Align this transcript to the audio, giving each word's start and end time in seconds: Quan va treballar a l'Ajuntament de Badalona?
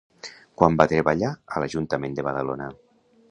Quan 0.61 0.77
va 0.79 0.87
treballar 0.93 1.29
a 1.57 1.63
l'Ajuntament 1.65 2.17
de 2.21 2.27
Badalona? 2.31 2.73